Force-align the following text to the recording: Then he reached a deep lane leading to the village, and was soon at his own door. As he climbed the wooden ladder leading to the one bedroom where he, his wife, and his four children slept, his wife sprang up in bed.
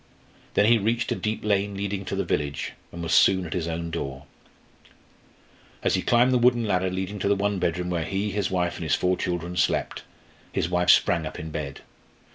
Then 0.55 0.65
he 0.65 0.79
reached 0.79 1.11
a 1.11 1.15
deep 1.15 1.45
lane 1.45 1.75
leading 1.77 2.05
to 2.05 2.15
the 2.15 2.25
village, 2.25 2.73
and 2.91 3.03
was 3.03 3.13
soon 3.13 3.45
at 3.45 3.53
his 3.53 3.67
own 3.67 3.91
door. 3.91 4.25
As 5.83 5.93
he 5.93 6.01
climbed 6.01 6.31
the 6.33 6.39
wooden 6.39 6.65
ladder 6.65 6.89
leading 6.89 7.19
to 7.19 7.27
the 7.27 7.35
one 7.35 7.59
bedroom 7.59 7.91
where 7.91 8.03
he, 8.05 8.31
his 8.31 8.49
wife, 8.49 8.77
and 8.77 8.83
his 8.83 8.95
four 8.95 9.15
children 9.15 9.55
slept, 9.55 10.01
his 10.51 10.67
wife 10.71 10.89
sprang 10.89 11.27
up 11.27 11.37
in 11.37 11.51
bed. 11.51 11.81